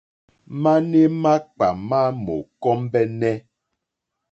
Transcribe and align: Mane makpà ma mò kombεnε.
Mane 0.61 1.01
makpà 1.21 1.67
ma 1.87 2.01
mò 2.23 2.35
kombεnε. 2.61 3.31